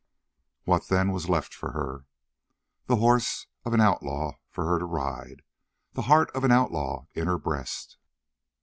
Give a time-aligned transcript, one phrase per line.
[0.63, 2.05] What, then, was left for her?
[2.87, 5.43] The horse of an outlaw for her to ride;
[5.93, 7.97] the heart of an outlaw in her breast.